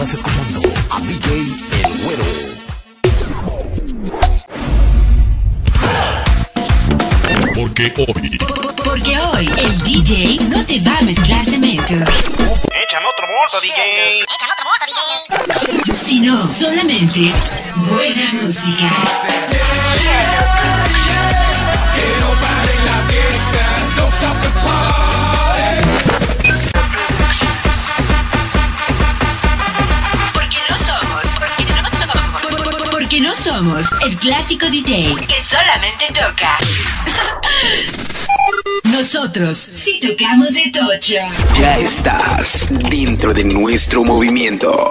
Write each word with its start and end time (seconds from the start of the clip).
Estás 0.00 0.14
escuchando 0.14 0.60
a 0.88 1.00
DJ 1.00 1.28
El 1.84 1.92
Güero. 1.98 2.24
Porque 7.54 7.92
hoy, 7.98 8.38
Porque 8.82 9.18
hoy 9.18 9.50
el 9.58 9.78
DJ 9.82 10.38
no 10.48 10.64
te 10.64 10.80
va 10.80 10.96
a 10.96 11.02
mezclar 11.02 11.44
cemento, 11.44 11.92
Échame 11.92 13.06
otro 13.08 13.26
bolso, 13.26 13.60
DJ. 13.60 14.24
sino 15.98 16.48
solamente 16.48 17.30
buena 17.90 18.32
música. 18.40 18.90
Somos 33.60 33.92
el 34.06 34.16
clásico 34.16 34.66
DJ 34.70 35.14
que 35.28 35.44
solamente 35.44 36.06
toca. 36.14 36.56
Nosotros 38.84 39.58
sí 39.74 40.00
tocamos 40.00 40.54
de 40.54 40.72
tocho. 40.72 41.16
Ya 41.60 41.76
estás 41.76 42.68
dentro 42.88 43.34
de 43.34 43.44
nuestro 43.44 44.02
movimiento. 44.02 44.90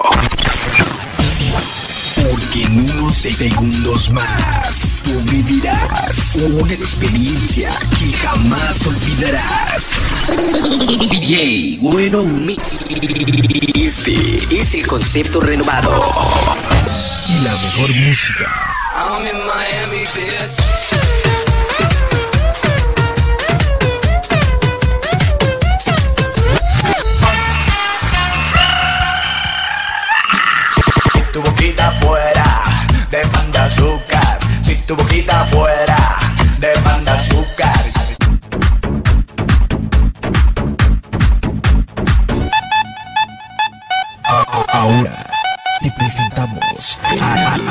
Porque 2.14 2.62
en 2.62 2.88
unos 2.92 3.16
segundos 3.16 4.12
más 4.12 5.02
tú 5.04 5.20
vivirás 5.32 6.36
una 6.36 6.72
experiencia 6.72 7.70
que 7.98 8.12
jamás 8.18 8.86
olvidarás. 8.86 10.06
DJ 11.10 11.78
Bueno 11.80 12.22
Mi- 12.22 12.56
Este 13.74 14.38
es 14.60 14.74
el 14.74 14.86
concepto 14.86 15.40
renovado. 15.40 16.04
Y 17.30 17.38
la 17.44 17.56
mejor 17.58 17.94
música. 17.94 18.46
Si 20.08 20.79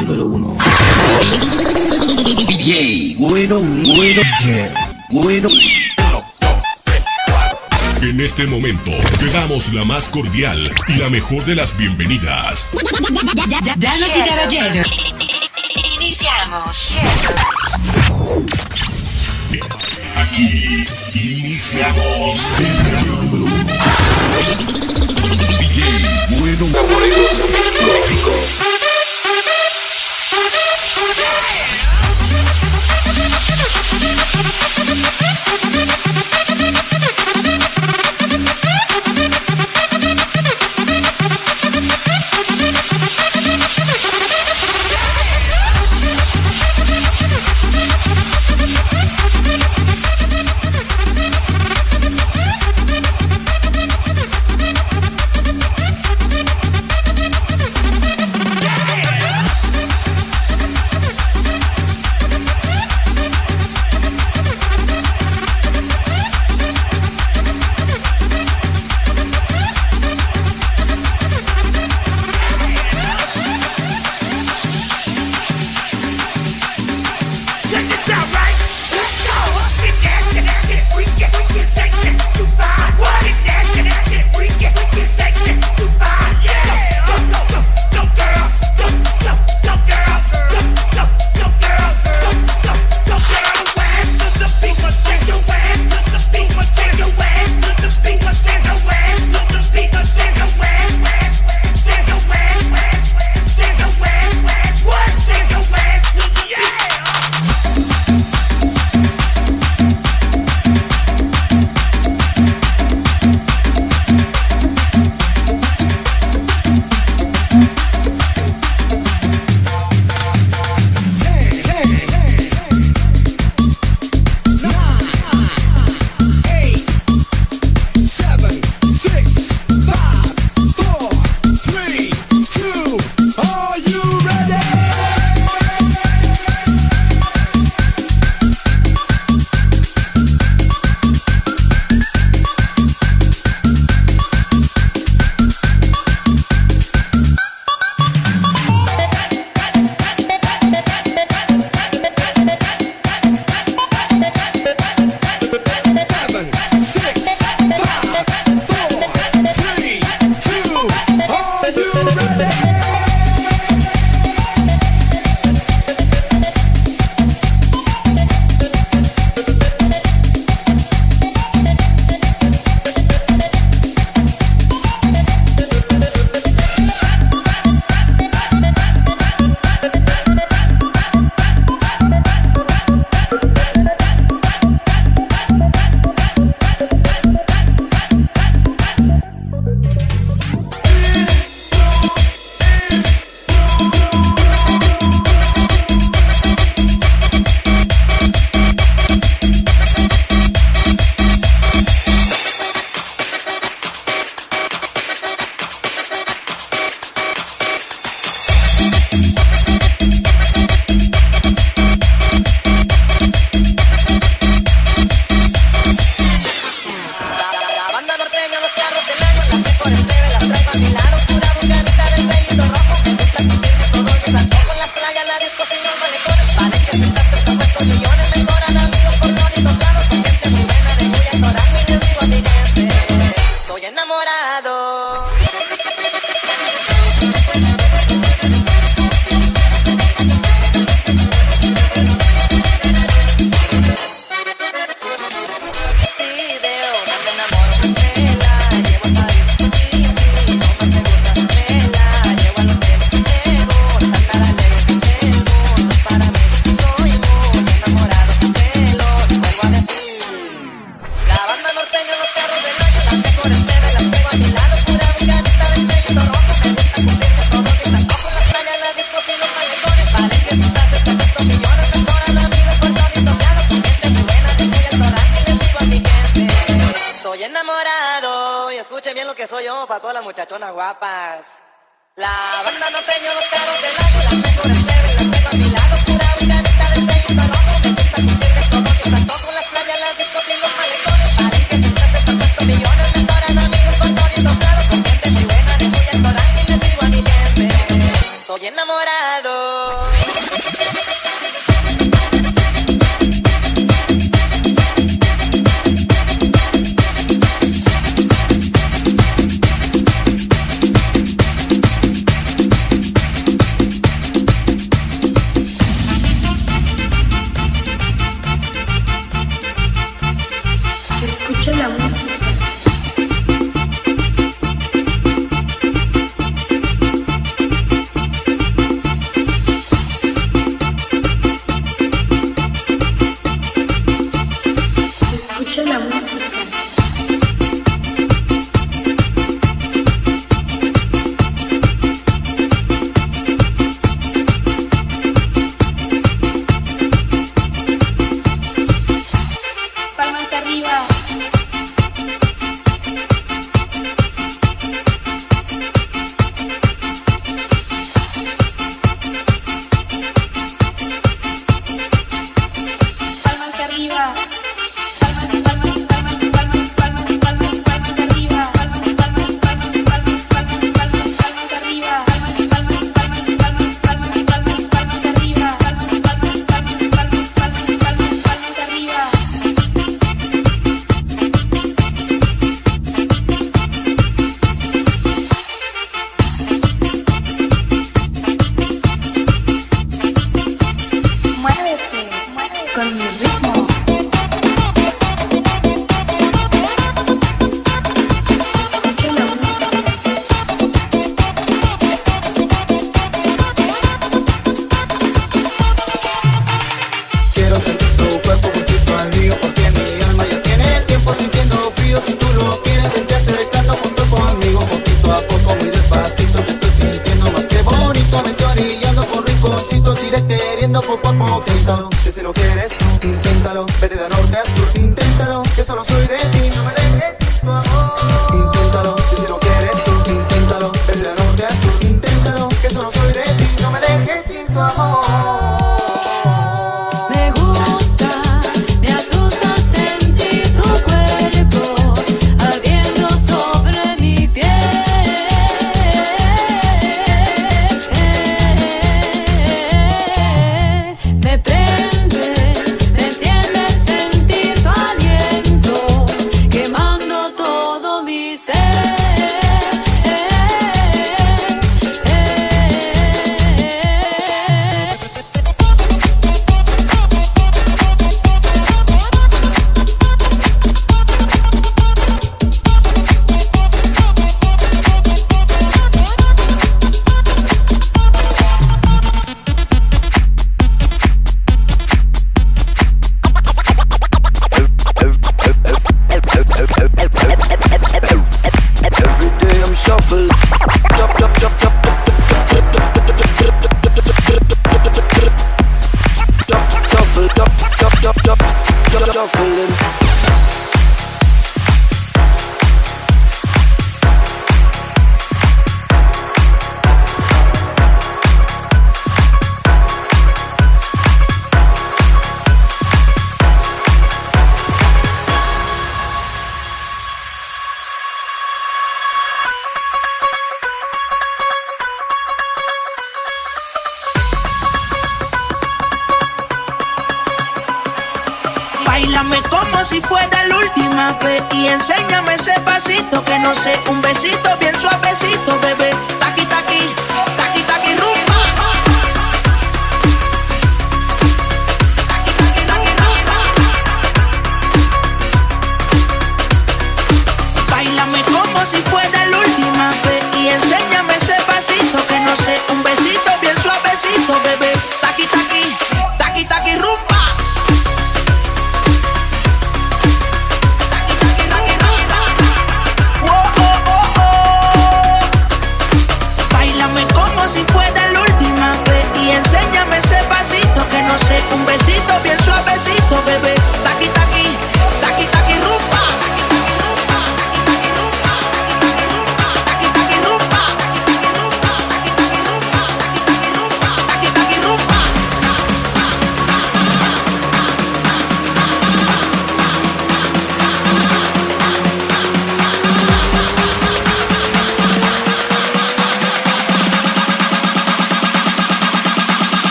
número 0.00 0.26
uno. 0.26 0.56
DJ 2.48 3.16
Bueno 3.18 3.60
Bueno 3.60 4.22
Bueno 5.10 5.48
en 8.02 8.18
este 8.18 8.46
momento, 8.46 8.92
te 9.18 9.26
damos 9.30 9.74
la 9.74 9.84
más 9.84 10.08
cordial 10.08 10.72
y 10.88 10.94
la 10.94 11.10
mejor 11.10 11.44
de 11.44 11.54
las 11.54 11.76
bienvenidas. 11.76 12.70
Damas 13.76 14.16
y 14.16 14.20
caballeros, 14.26 14.86
iniciamos. 15.98 16.88
Aquí 20.16 20.86
iniciamos 21.12 22.46
desde 22.58 22.98
el 22.98 23.06
número 23.06 23.44
uno. 23.44 23.66
DJ 25.60 25.82
Bueno 26.40 26.66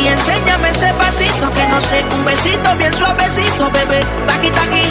y 0.00 0.08
enséñame 0.08 0.68
ese 0.70 0.92
pasito 0.94 1.52
que 1.54 1.64
no 1.68 1.80
sé, 1.80 2.04
un 2.14 2.24
besito 2.24 2.76
bien 2.76 2.92
suavecito, 2.92 3.70
bebé, 3.70 4.00
taqui 4.26 4.50
taqui, 4.50 4.84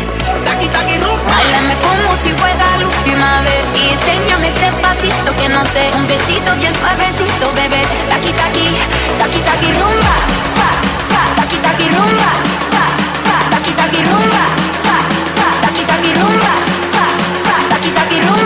taqui 0.46 0.68
taqui 0.68 0.96
rumba. 0.98 1.38
Como 1.82 2.12
si 2.24 2.32
fuera 2.40 2.66
la 2.78 2.86
última 2.86 3.42
vez, 3.42 3.62
y 3.82 3.90
enséñame 3.90 4.48
ese 4.50 4.70
pasito 4.82 5.30
que 5.40 5.50
no 5.50 5.64
sé, 5.74 5.84
un 5.96 6.08
besito 6.08 6.50
bien 6.60 6.74
suavecito, 6.76 7.46
bebé, 7.56 7.82
taqui 8.10 8.32
taqui, 8.42 8.68
taqui 9.20 9.40
taqui 9.50 9.70
rumba, 9.80 10.16
pa, 10.58 10.70
pa, 11.12 11.22
taqui 11.42 11.58
taqui 11.66 11.86
rumba, 11.96 12.30
pa, 12.74 12.86
pa, 13.28 13.38
taqui 13.54 13.72
taqui 13.80 14.00
rumba, 14.10 14.44
pa, 14.88 14.98
pa, 15.38 15.48
taqui 15.64 15.84
taqui 15.92 16.12
pa, 16.94 17.06
pa, 17.48 17.56
taqui 17.72 17.90
taqui 17.92 18.20
rumba. 18.22 18.41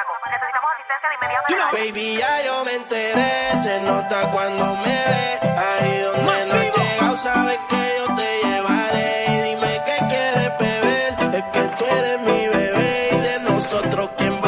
cardíaco. 0.00 0.12
Necesitamos 0.30 0.70
asistencia 0.74 1.08
de 1.08 1.14
inmediato. 1.14 1.46
Baby, 1.72 2.16
ya 2.18 2.42
yo 2.46 2.64
me 2.64 2.74
enteré, 2.74 3.62
se 3.62 3.80
nota 3.82 4.30
cuando 4.30 4.76
me 4.76 4.82
ve. 4.82 5.50
Ahí 5.58 6.00
donde 6.00 6.22
no 6.22 6.32
he 6.32 6.70
llegado, 6.70 7.16
sabes 7.16 7.58
que 7.68 7.82
yo 7.98 8.14
te 8.14 8.46
llevaré. 8.46 9.24
Y 9.28 9.36
dime 9.50 9.82
qué 9.86 10.06
quieres 10.08 10.58
beber, 10.58 11.34
es 11.34 11.44
que 11.52 11.68
tú 11.76 11.84
eres 11.86 12.20
mi 12.20 12.48
bebé 12.48 13.08
y 13.12 13.20
de 13.20 13.40
nosotros 13.40 14.10
quién 14.16 14.39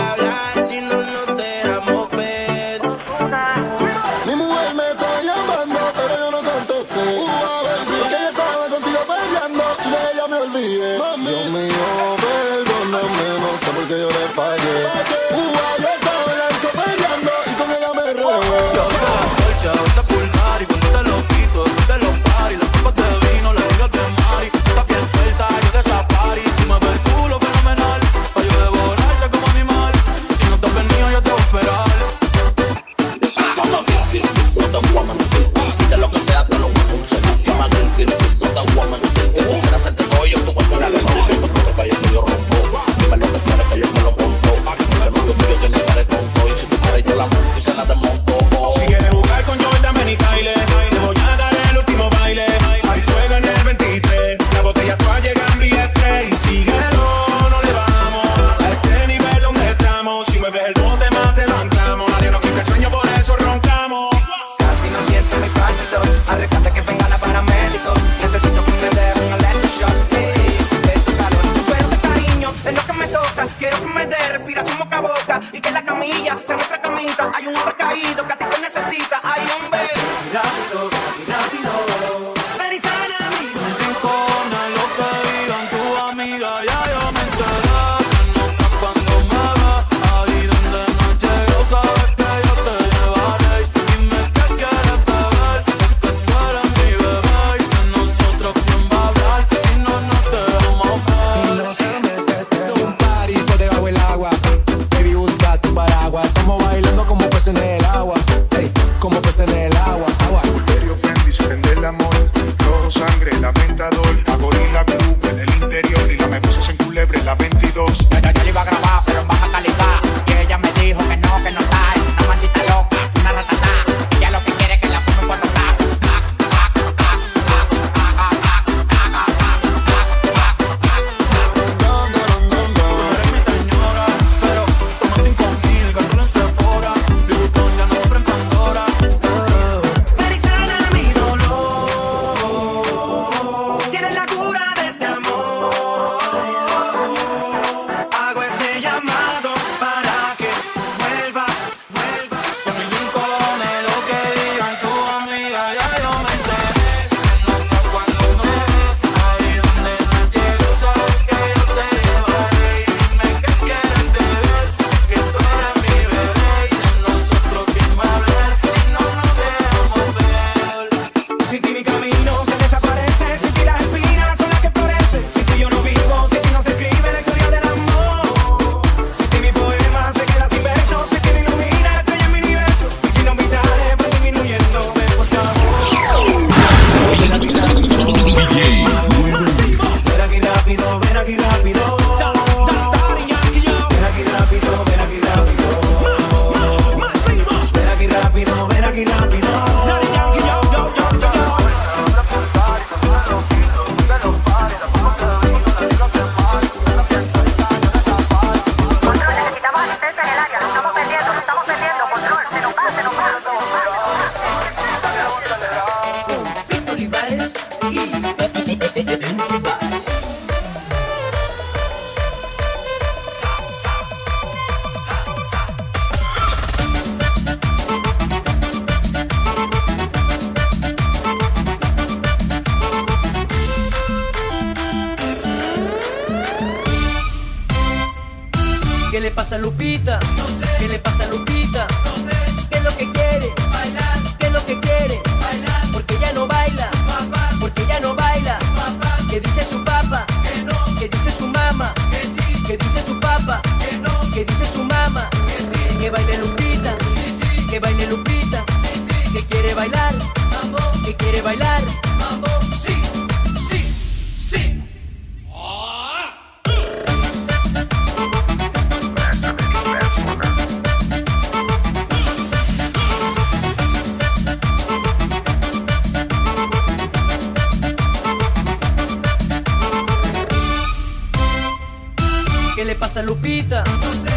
le 282.93 282.99
pasa 282.99 283.23
Lupita? 283.23 283.83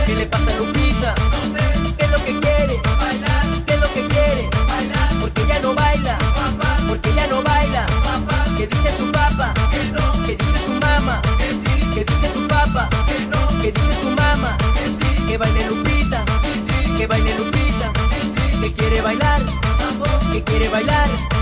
¿Qué 0.06 0.16
le 0.16 0.26
pasa 0.28 0.56
Lupita? 0.58 1.14
¿Qué 1.98 2.06
es 2.06 2.12
lo 2.12 2.18
que 2.24 2.40
quiere? 2.40 2.80
Bailar. 3.02 3.46
¿Qué 3.66 3.74
es 3.74 3.82
lo 3.82 3.88
que 3.94 4.08
quiere? 4.08 4.50
Bailar. 4.70 5.10
Porque 5.20 5.46
ya 5.46 5.60
no 5.60 5.74
baila. 5.74 6.18
Papá. 6.18 6.78
Porque 6.88 7.14
ya 7.14 7.28
no 7.28 7.44
baila. 7.44 7.86
¿Qué 8.56 8.68
dice 8.68 8.96
su 8.98 9.12
papá? 9.12 9.54
¿Qué 10.26 10.38
dice 10.38 10.58
su 10.66 10.72
mamá? 10.72 11.22
¿Qué 11.94 12.06
dice 12.06 12.34
su 12.34 12.48
papá? 12.48 12.88
¿Qué 13.62 13.74
dice 13.74 13.94
su 14.02 14.12
mamá? 14.12 14.56
Que 14.78 14.88
sí. 14.88 15.26
Que 15.28 15.38
baile 15.38 15.68
Lupita. 15.68 16.24
Sí, 16.42 16.54
sí. 16.66 16.94
Que 16.98 17.08
Lupita. 17.38 17.92
Sí, 18.12 18.22
sí. 18.36 18.62
Que 18.62 18.74
quiere 18.74 19.02
bailar. 19.02 19.42
Mambo. 19.82 20.06
Que 20.32 20.42
quiere 20.42 20.70
bailar. 20.70 21.35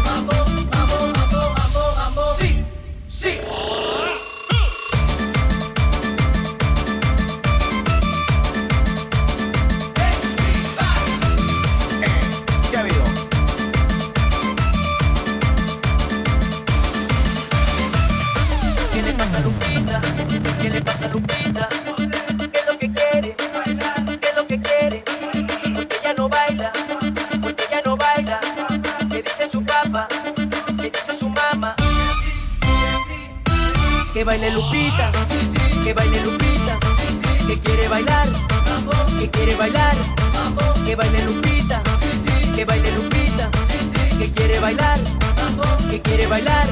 baile 34.34 34.50
Lupita, 34.50 35.12
que 35.84 35.93
baile 35.93 36.19
Lupita, 36.24 36.80
que 37.46 37.60
quiere 37.60 37.88
bailar, 37.88 38.28
que 39.19 39.30
quiere 39.30 39.56
bailar, 39.56 39.96
que 40.84 40.96
baile 40.96 41.24
Lupita, 41.26 41.84
que 42.56 42.65
baile 42.65 42.91
Lupita, 42.93 43.52
que 44.17 44.32
quiere 44.32 44.60
bailar, 44.60 44.98
que 45.88 46.02
quiere 46.02 46.26
bailar. 46.26 46.67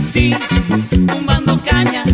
sí, 0.00 0.34
tumbando 1.06 1.56
caña. 1.64 2.04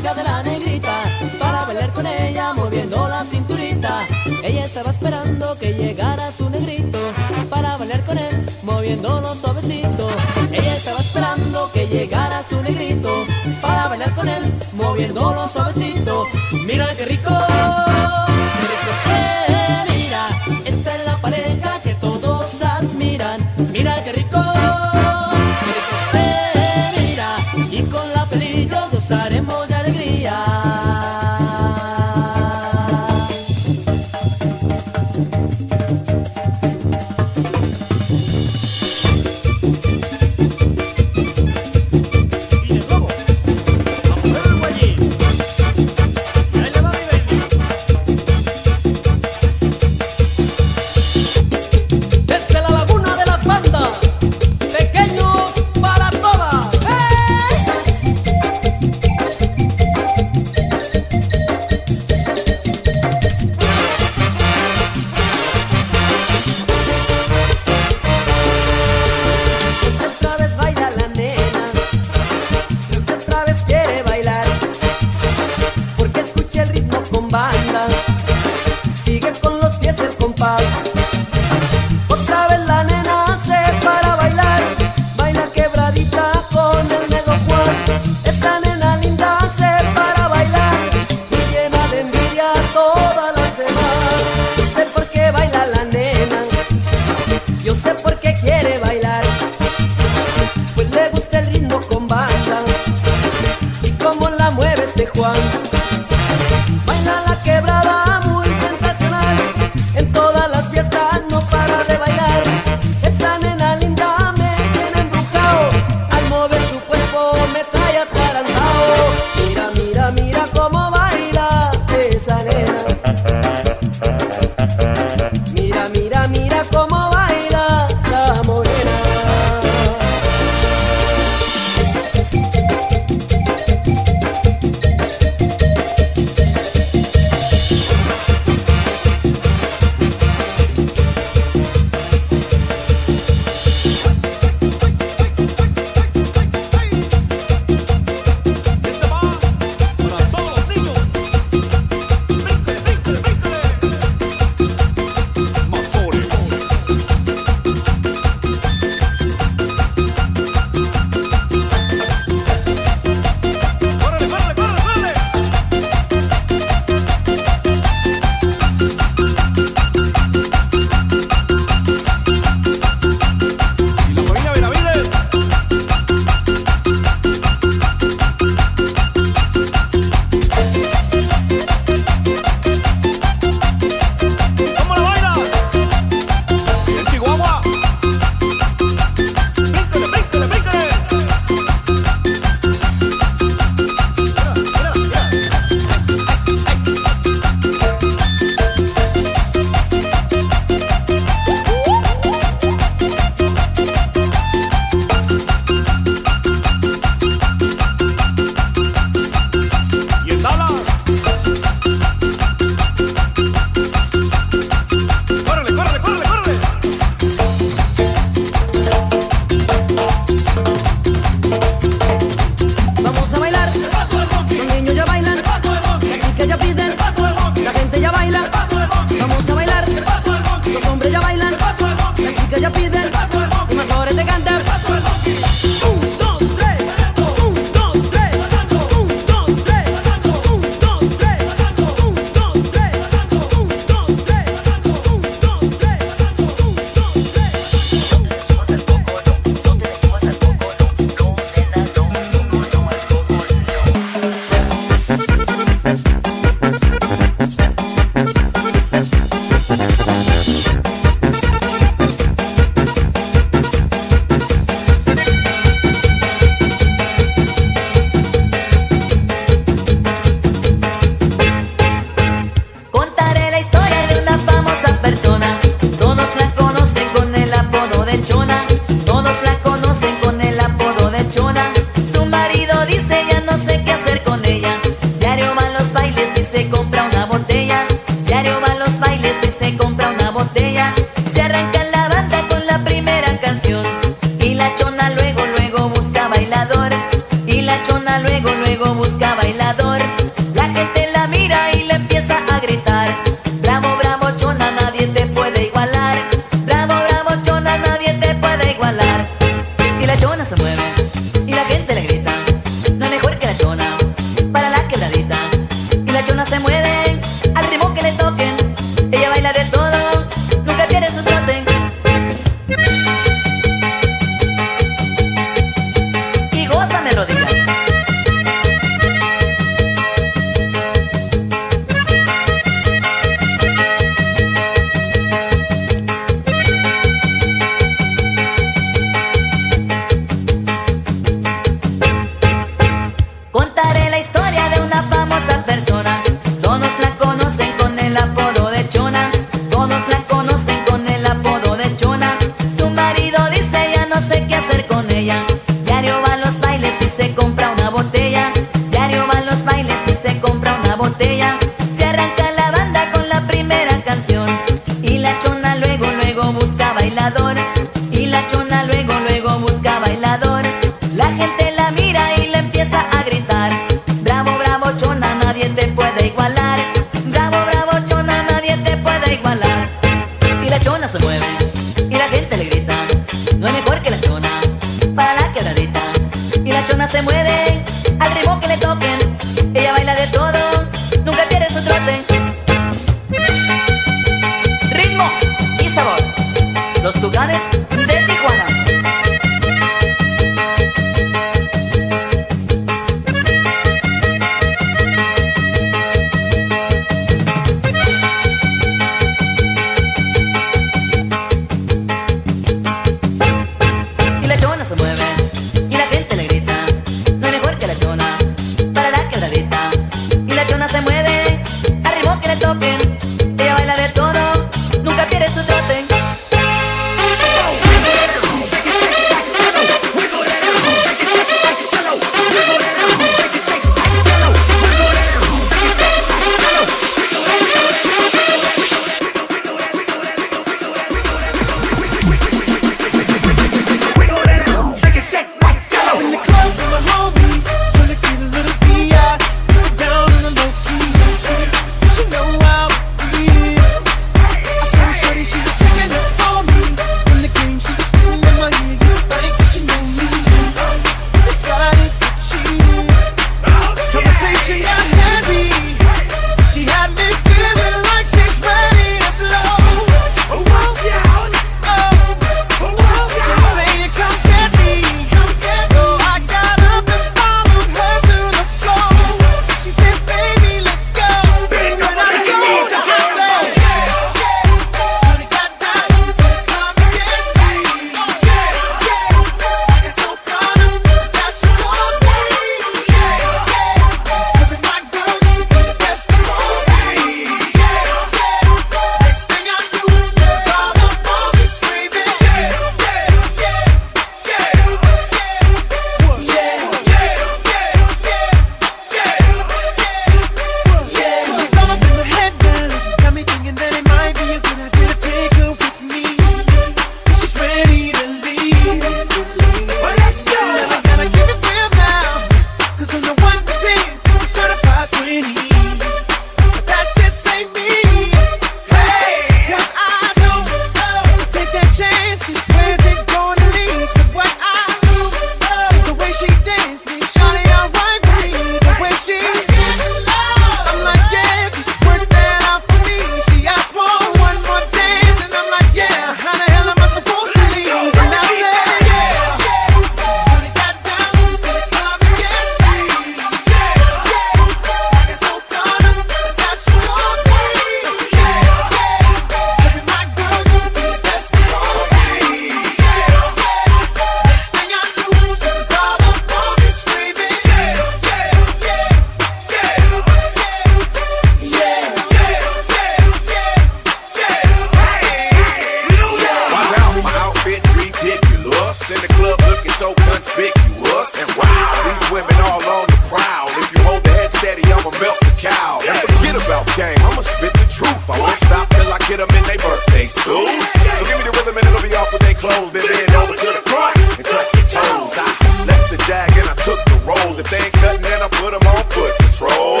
Cutting, 598.00 598.24
then 598.24 598.40
I 598.40 598.48
put 598.48 598.72
them 598.72 598.84
on 598.96 599.04
foot 599.12 599.32
patrol. 599.44 600.00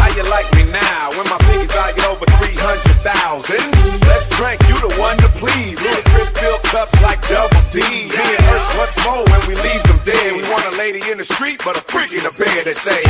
How 0.00 0.08
you 0.16 0.24
like 0.32 0.48
me 0.56 0.64
now 0.72 1.12
when 1.14 1.28
my 1.28 1.38
pinkies 1.46 1.76
I 1.76 1.92
get 1.92 2.08
over 2.08 2.24
300,000? 2.40 4.00
Let's 4.08 4.26
drink, 4.34 4.58
you 4.66 4.76
the 4.80 4.92
one 4.96 5.16
to 5.20 5.28
please. 5.36 5.76
Little 5.76 6.04
Chris 6.10 6.30
fill 6.34 6.58
cups 6.72 6.96
like 7.04 7.20
double 7.28 7.62
D. 7.70 7.84
Me 7.84 8.16
and 8.16 8.44
Ursh 8.50 8.68
once 8.80 8.96
more 9.04 9.24
when 9.28 9.42
we 9.46 9.54
leave 9.60 9.84
them 9.84 10.00
dead. 10.04 10.32
We 10.32 10.42
want 10.48 10.64
a 10.72 10.74
lady 10.80 11.04
in 11.10 11.18
the 11.18 11.24
street, 11.24 11.60
but 11.64 11.76
a 11.76 11.82
freak 11.84 12.12
in 12.16 12.24
the 12.24 12.32
bed 12.34 12.64
that 12.64 12.76
say, 12.80 13.00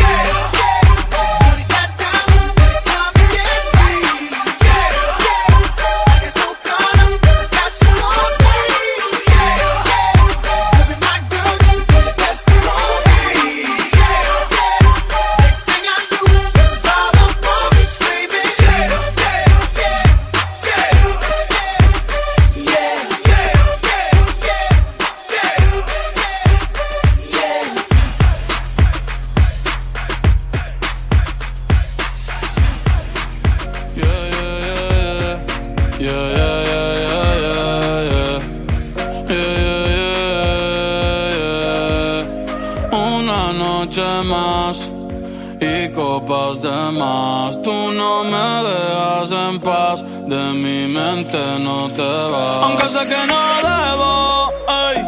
de 49.62 50.52
mi 50.54 50.86
mente 50.86 51.38
no 51.60 51.90
te 51.90 52.02
vas. 52.02 52.64
Aunque 52.64 52.88
sé 52.88 53.06
que 53.06 53.26
no 53.26 53.40
debo, 53.68 54.52
ey, 54.86 54.98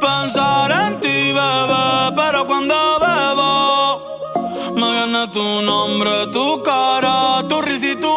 pensar 0.00 0.70
en 0.70 1.00
ti, 1.00 1.32
bebé, 1.32 2.14
pero 2.14 2.46
cuando 2.46 2.74
bebo 3.04 4.74
me 4.76 4.90
viene 4.92 5.28
tu 5.32 5.62
nombre, 5.62 6.26
tu 6.32 6.62
cara, 6.62 7.42
tu 7.48 7.60
risa 7.62 7.88
y 7.88 7.96
tu 7.96 8.15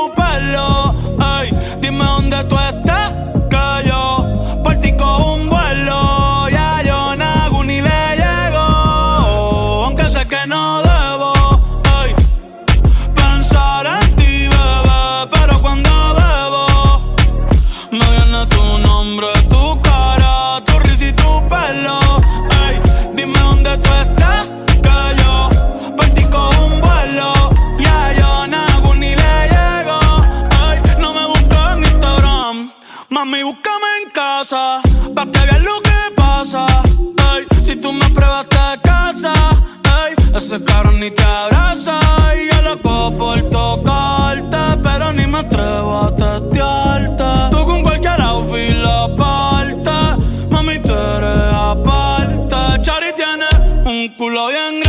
tu 18.49 18.77
nombre, 18.79 19.27
tu 19.49 19.81
cara, 19.81 20.61
tu 20.65 20.79
risa 20.79 21.05
y 21.07 21.13
tu 21.13 21.47
pelo. 21.47 21.99
Ey, 22.63 22.75
dime 23.15 23.39
dónde 23.39 23.77
tú 23.77 23.89
estás, 24.03 24.47
que 24.85 24.97
yo 25.19 25.49
cojo 26.31 26.65
un 26.65 26.81
vuelo. 26.81 27.33
Ya 27.79 28.13
yo 28.19 28.47
nago 28.47 28.95
ni 28.95 29.11
le 29.15 29.35
llego. 29.53 29.99
Ey, 30.65 30.77
no 30.99 31.13
me 31.13 31.25
busques 31.27 31.65
en 31.73 31.79
Instagram, 31.91 32.71
mami, 33.09 33.43
búscame 33.43 33.89
en 34.03 34.09
casa, 34.11 34.81
pa' 35.15 35.25
que 35.25 35.39
veas 35.47 35.63
lo 35.63 35.81
que 35.81 35.99
pasa. 36.15 36.65
Ey, 37.33 37.41
si 37.63 37.75
tú 37.75 37.91
me 37.91 38.09
pruebas 38.09 38.47
te 38.49 38.81
casa, 38.83 39.33
ey, 40.01 40.15
ese 40.35 40.63
cabrón 40.63 40.99
ni 40.99 41.11
te 41.11 41.23
abraza. 41.23 41.58
Culo 54.19 54.47
bien 54.47 54.81
grande, 54.81 54.88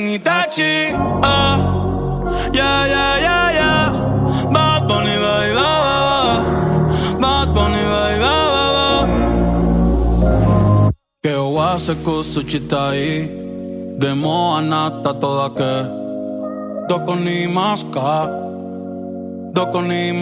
en 0.00 0.08
Itachi 0.16 0.74
ah. 1.22 1.56
Yeah, 2.52 2.80
yeah, 2.94 3.14
yeah, 3.26 3.46
yeah. 3.58 3.84
Bad 4.54 4.88
Bunny, 4.88 5.16
ba, 5.24 5.36
ba. 8.34 8.98
Que 11.22 11.34
Demo 14.00 14.36
anata 14.56 15.12
toda 15.20 15.48
que. 15.58 15.74
Ni 17.24 17.46
maska 17.46 18.12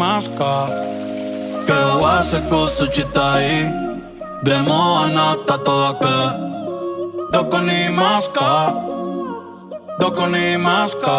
maska 0.01 0.55
Que 1.67 1.79
wase 2.03 2.39
kusuchitai 2.51 3.53
Demo 4.45 4.81
anata 5.03 5.57
toda 5.65 5.93
que. 6.03 6.19
Ni 7.69 7.81
maska 8.01 8.98
Ni 10.01 10.57
maska 10.59 11.19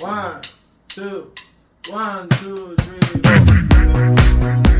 One, 0.00 0.40
two, 0.88 1.32
one, 1.90 2.28
two, 2.28 2.76
three. 2.76 4.75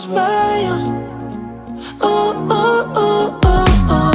Oh, 0.00 0.06
oh, 2.00 2.86
oh, 2.94 3.40
oh, 3.42 3.64
oh. 3.90 4.12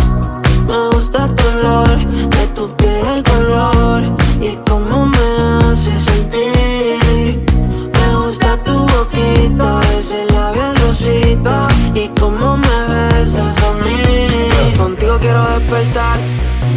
Me 0.66 0.96
gusta 0.96 1.26
el 1.26 1.36
color 1.36 2.08
de 2.08 2.48
tu 2.56 2.74
piel, 2.78 3.06
el 3.06 3.24
color 3.24 4.04
y 4.40 4.56
cómo 4.66 5.08
me 5.08 5.66
hace 5.66 6.00
sentir. 6.00 7.46
Me 7.92 8.16
gusta 8.16 8.58
tu 8.64 8.80
boquita, 8.80 9.82
ese 10.00 10.26
labial 10.34 10.74
rosita 10.78 11.68
y 11.94 12.08
cómo 12.18 12.56
me 12.56 12.88
besas 12.88 13.58
a 13.64 13.74
mí. 13.84 14.78
Contigo 14.78 15.18
quiero 15.20 15.44
despertar. 15.50 16.18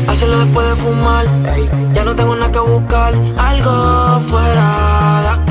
Hacerlo 0.09 0.39
después 0.41 0.69
de 0.69 0.77
fumar. 0.77 1.27
Ya 1.95 2.03
no 2.03 2.17
tengo 2.17 2.35
nada 2.35 2.51
que 2.51 2.59
buscar. 2.59 3.15
Algo 3.39 4.21
fuera 4.23 5.45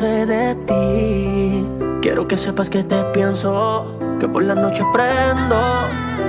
de 0.00 0.54
ti. 0.66 1.68
Quiero 2.00 2.26
que 2.26 2.38
sepas 2.38 2.70
que 2.70 2.82
te 2.82 3.04
pienso, 3.12 3.98
que 4.18 4.26
por 4.26 4.42
la 4.42 4.54
noche 4.54 4.82
prendo, 4.90 5.86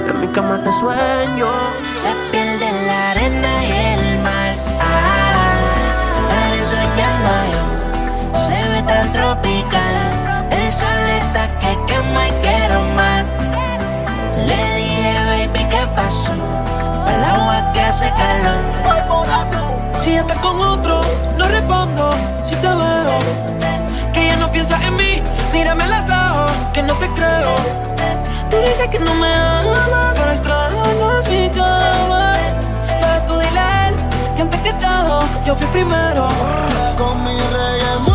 en 0.09 0.19
mi 0.19 0.27
cama 0.27 0.61
te 0.61 0.71
sueño. 0.73 1.47
Se 1.81 2.09
pierde 2.29 2.69
la 2.85 3.11
arena 3.11 3.63
y 3.63 3.71
el 3.71 4.19
mar. 4.21 4.51
Ah, 4.81 5.55
estaré 6.17 6.65
soñando 6.65 7.31
yo. 7.53 8.37
Se 8.37 8.69
ve 8.69 8.83
tan 8.83 9.13
tropical. 9.13 9.93
El 10.51 10.69
sol 10.69 11.05
está 11.21 11.47
que 11.59 11.85
quema 11.87 12.27
y 12.27 12.31
quiero 12.43 12.81
más. 12.97 13.23
Le 14.45 14.75
dije, 14.75 15.13
baby, 15.29 15.69
¿qué 15.69 15.87
pasó? 15.95 16.33
Para 17.05 17.17
El 17.17 17.23
agua 17.23 17.71
que 17.71 17.79
hace 17.79 18.11
calor. 18.11 18.63
Si 20.01 20.11
ya 20.11 20.19
está 20.19 20.35
con 20.41 20.59
otro 20.59 20.92
piensas 24.63 24.87
en 24.87 24.95
mí, 24.95 25.21
mírame 25.51 25.85
las 25.87 26.09
ojos, 26.09 26.51
que 26.73 26.83
no 26.83 26.93
te 26.93 27.09
creo. 27.09 27.53
Tú 28.49 28.57
dices 28.57 28.87
que 28.89 28.99
no 28.99 29.13
me 29.15 29.27
amas, 29.27 30.17
ahora 30.17 30.33
extrañas 30.33 31.29
mi 31.29 31.49
cama. 31.49 32.33
Pero 32.87 33.25
tú 33.27 33.39
dile 33.39 33.59
a 33.59 33.89
él 33.89 33.95
que 34.35 34.41
antes 34.41 34.59
que 34.61 34.73
todo, 34.73 35.19
yo 35.45 35.55
fui 35.55 35.67
primero. 35.67 36.29
Con 36.97 37.23
mi 37.25 37.37
reggae 37.37 38.12